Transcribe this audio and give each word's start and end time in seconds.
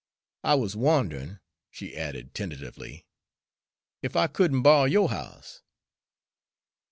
I 0.43 0.55
wuz 0.55 0.69
wonderin'," 0.73 1.39
she 1.69 1.95
added 1.95 2.33
tentatively, 2.33 3.05
"ef 4.01 4.15
I 4.15 4.25
could 4.25 4.51
n' 4.51 4.63
borry 4.63 4.93
yo' 4.93 5.05
house." 5.05 5.61